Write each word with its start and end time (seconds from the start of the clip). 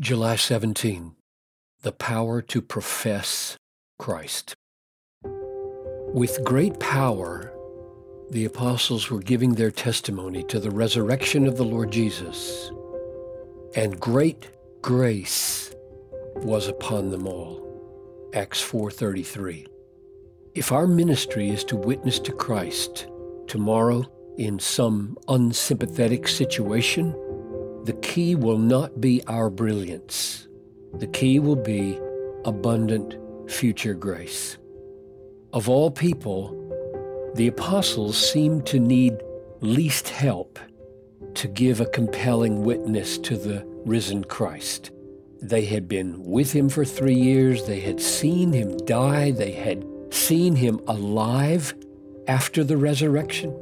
July 0.00 0.34
17. 0.34 1.12
The 1.82 1.92
power 1.92 2.42
to 2.42 2.60
profess 2.60 3.56
Christ. 3.96 4.56
With 5.22 6.42
great 6.42 6.80
power, 6.80 7.52
the 8.28 8.44
apostles 8.44 9.08
were 9.08 9.20
giving 9.20 9.54
their 9.54 9.70
testimony 9.70 10.42
to 10.48 10.58
the 10.58 10.72
resurrection 10.72 11.46
of 11.46 11.56
the 11.56 11.64
Lord 11.64 11.92
Jesus, 11.92 12.72
and 13.76 14.00
great 14.00 14.50
grace 14.82 15.72
was 16.38 16.66
upon 16.66 17.10
them 17.10 17.28
all. 17.28 17.62
Acts 18.34 18.60
4:33. 18.60 19.64
If 20.56 20.72
our 20.72 20.88
ministry 20.88 21.50
is 21.50 21.62
to 21.66 21.76
witness 21.76 22.18
to 22.18 22.32
Christ 22.32 23.06
tomorrow 23.46 24.02
in 24.38 24.58
some 24.58 25.16
unsympathetic 25.28 26.26
situation, 26.26 27.14
the 27.84 27.92
key 28.00 28.34
will 28.34 28.56
not 28.56 28.98
be 28.98 29.22
our 29.26 29.50
brilliance. 29.50 30.48
The 30.94 31.06
key 31.06 31.38
will 31.38 31.56
be 31.56 32.00
abundant 32.46 33.16
future 33.50 33.92
grace. 33.92 34.56
Of 35.52 35.68
all 35.68 35.90
people, 35.90 36.60
the 37.34 37.46
apostles 37.46 38.16
seem 38.16 38.62
to 38.62 38.80
need 38.80 39.14
least 39.60 40.08
help 40.08 40.58
to 41.34 41.46
give 41.46 41.80
a 41.80 41.86
compelling 41.86 42.64
witness 42.64 43.18
to 43.18 43.36
the 43.36 43.66
risen 43.84 44.24
Christ. 44.24 44.90
They 45.42 45.66
had 45.66 45.86
been 45.86 46.22
with 46.22 46.52
him 46.52 46.70
for 46.70 46.86
three 46.86 47.14
years. 47.14 47.66
They 47.66 47.80
had 47.80 48.00
seen 48.00 48.50
him 48.50 48.78
die. 48.86 49.32
They 49.32 49.52
had 49.52 49.84
seen 50.08 50.56
him 50.56 50.80
alive 50.86 51.74
after 52.28 52.64
the 52.64 52.78
resurrection. 52.78 53.54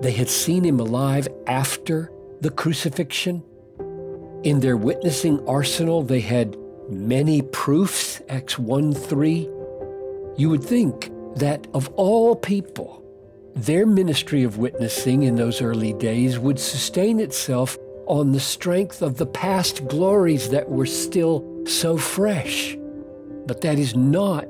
They 0.00 0.12
had 0.12 0.30
seen 0.30 0.64
him 0.64 0.80
alive 0.80 1.28
after 1.46 2.10
the 2.40 2.50
crucifixion. 2.50 3.42
In 4.44 4.60
their 4.60 4.76
witnessing 4.76 5.44
arsenal, 5.46 6.02
they 6.02 6.20
had 6.20 6.56
many 6.88 7.42
proofs, 7.42 8.20
Acts 8.28 8.58
1 8.58 8.94
3. 8.94 9.48
You 10.36 10.50
would 10.50 10.62
think 10.62 11.10
that 11.36 11.66
of 11.74 11.88
all 11.96 12.36
people, 12.36 13.02
their 13.54 13.86
ministry 13.86 14.44
of 14.44 14.58
witnessing 14.58 15.24
in 15.24 15.34
those 15.34 15.60
early 15.60 15.92
days 15.92 16.38
would 16.38 16.60
sustain 16.60 17.18
itself 17.18 17.76
on 18.06 18.32
the 18.32 18.40
strength 18.40 19.02
of 19.02 19.18
the 19.18 19.26
past 19.26 19.86
glories 19.88 20.50
that 20.50 20.68
were 20.70 20.86
still 20.86 21.44
so 21.66 21.98
fresh. 21.98 22.76
But 23.46 23.60
that 23.62 23.78
is 23.78 23.96
not 23.96 24.44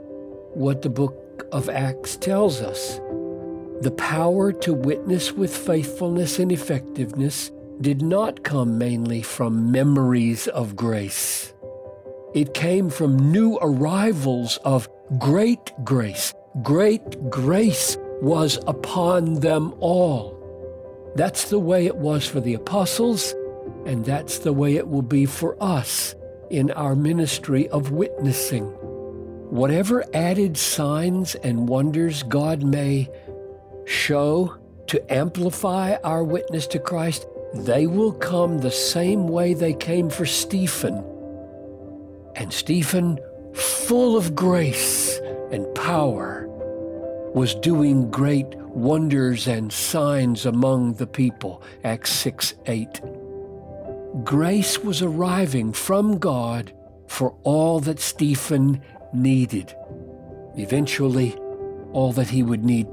what 0.54 0.82
the 0.82 0.90
book 0.90 1.46
of 1.50 1.68
Acts 1.68 2.16
tells 2.16 2.60
us. 2.60 2.98
The 3.80 3.94
power 3.96 4.52
to 4.52 4.74
witness 4.74 5.32
with 5.32 5.56
faithfulness 5.56 6.38
and 6.38 6.52
effectiveness 6.52 7.50
did 7.80 8.02
not 8.02 8.42
come 8.42 8.78
mainly 8.78 9.22
from 9.22 9.70
memories 9.70 10.48
of 10.48 10.74
grace. 10.74 11.52
It 12.34 12.54
came 12.54 12.90
from 12.90 13.32
new 13.32 13.56
arrivals 13.62 14.58
of 14.64 14.88
great 15.18 15.72
grace. 15.84 16.34
Great 16.62 17.30
grace 17.30 17.96
was 18.20 18.58
upon 18.66 19.34
them 19.40 19.74
all. 19.80 20.34
That's 21.14 21.50
the 21.50 21.58
way 21.58 21.86
it 21.86 21.96
was 21.96 22.26
for 22.26 22.40
the 22.40 22.54
apostles, 22.54 23.34
and 23.86 24.04
that's 24.04 24.38
the 24.38 24.52
way 24.52 24.76
it 24.76 24.88
will 24.88 25.02
be 25.02 25.24
for 25.24 25.56
us 25.62 26.14
in 26.50 26.70
our 26.72 26.94
ministry 26.94 27.68
of 27.68 27.92
witnessing. 27.92 28.64
Whatever 29.50 30.04
added 30.12 30.56
signs 30.56 31.34
and 31.36 31.68
wonders 31.68 32.22
God 32.24 32.62
may 32.62 33.08
show 33.86 34.54
to 34.88 35.12
amplify 35.12 35.96
our 36.04 36.22
witness 36.22 36.66
to 36.68 36.78
Christ, 36.78 37.26
they 37.54 37.86
will 37.86 38.12
come 38.12 38.58
the 38.58 38.70
same 38.70 39.28
way 39.28 39.54
they 39.54 39.72
came 39.74 40.10
for 40.10 40.26
Stephen. 40.26 41.04
And 42.36 42.52
Stephen, 42.52 43.18
full 43.54 44.16
of 44.16 44.34
grace 44.34 45.18
and 45.50 45.72
power, 45.74 46.46
was 47.34 47.54
doing 47.56 48.10
great 48.10 48.54
wonders 48.56 49.46
and 49.46 49.72
signs 49.72 50.46
among 50.46 50.94
the 50.94 51.06
people. 51.06 51.62
Acts 51.84 52.12
6 52.12 52.54
8. 52.66 53.00
Grace 54.24 54.78
was 54.78 55.02
arriving 55.02 55.72
from 55.72 56.18
God 56.18 56.72
for 57.06 57.34
all 57.44 57.80
that 57.80 58.00
Stephen 58.00 58.82
needed. 59.12 59.74
Eventually, 60.56 61.34
all 61.92 62.12
that 62.12 62.28
he 62.28 62.42
would 62.42 62.64
need 62.64 62.86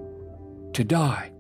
to 0.74 0.84
die. 0.84 1.32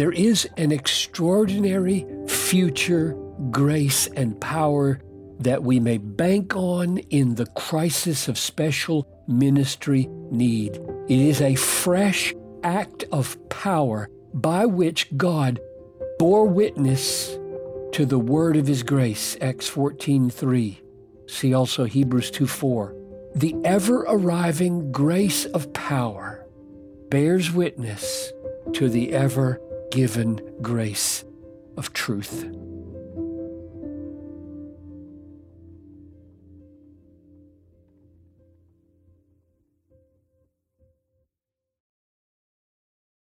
There 0.00 0.12
is 0.12 0.48
an 0.56 0.72
extraordinary 0.72 2.06
future 2.26 3.14
grace 3.50 4.06
and 4.06 4.40
power 4.40 4.98
that 5.40 5.62
we 5.62 5.78
may 5.78 5.98
bank 5.98 6.56
on 6.56 6.96
in 7.10 7.34
the 7.34 7.44
crisis 7.44 8.26
of 8.26 8.38
special 8.38 9.06
ministry 9.28 10.08
need. 10.30 10.80
It 11.06 11.18
is 11.18 11.42
a 11.42 11.54
fresh 11.54 12.34
act 12.62 13.04
of 13.12 13.36
power 13.50 14.08
by 14.32 14.64
which 14.64 15.14
God 15.18 15.60
bore 16.18 16.46
witness 16.46 17.36
to 17.92 18.06
the 18.06 18.18
word 18.18 18.56
of 18.56 18.68
his 18.68 18.82
grace, 18.82 19.36
Acts 19.42 19.68
14:3. 19.68 20.80
See 21.26 21.52
also 21.52 21.84
Hebrews 21.84 22.30
2:4. 22.30 22.94
The 23.34 23.54
ever 23.64 24.06
arriving 24.08 24.92
grace 24.92 25.44
of 25.44 25.74
power 25.74 26.46
bears 27.10 27.52
witness 27.52 28.32
to 28.72 28.88
the 28.88 29.12
ever 29.12 29.60
given 29.90 30.40
grace 30.62 31.24
of 31.76 31.92
truth. 31.92 32.44